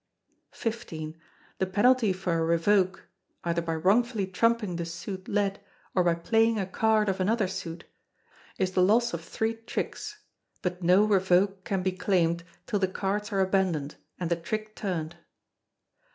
xv. 0.51 1.15
The 1.59 1.67
penalty 1.67 2.11
for 2.11 2.33
a 2.39 2.41
revoke 2.43 3.05
either 3.43 3.61
by 3.61 3.75
wrongfully 3.75 4.25
trumping 4.25 4.77
the 4.77 4.85
suit 4.85 5.27
led, 5.27 5.63
or 5.93 6.03
by 6.03 6.15
playing 6.15 6.57
a 6.57 6.65
card 6.65 7.07
of 7.07 7.19
another 7.19 7.47
suit 7.47 7.83
is 8.57 8.71
the 8.71 8.81
loss 8.81 9.13
of 9.13 9.23
three 9.23 9.53
tricks; 9.53 10.17
but 10.63 10.81
no 10.81 11.03
revoke 11.05 11.63
can 11.65 11.83
be 11.83 11.91
claimed 11.91 12.43
till 12.65 12.79
the 12.79 12.87
cards 12.87 13.31
are 13.31 13.41
abandoned, 13.41 13.93
and 14.19 14.31
the 14.31 14.35
trick 14.35 14.75
turned. 14.75 15.17